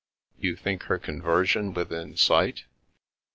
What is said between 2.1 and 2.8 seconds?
sight?